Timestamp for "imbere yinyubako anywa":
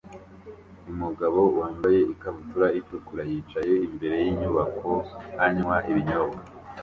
3.87-5.77